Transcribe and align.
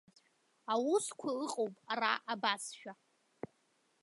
Аусқәа 0.73 1.29
ыҟоуп 1.43 1.75
ара 1.93 2.11
абасшәа. 2.33 2.91